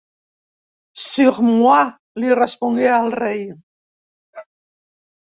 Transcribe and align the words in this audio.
«Sur 1.09 1.35
moi», 1.47 1.81
li 2.23 2.31
respongué 2.39 2.87
el 2.95 3.13
rei. 3.19 3.45